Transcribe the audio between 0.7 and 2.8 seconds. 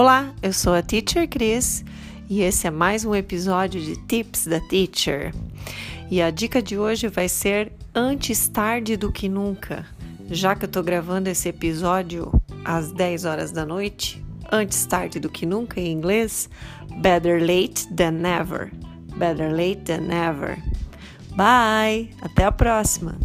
a Teacher Cris e esse é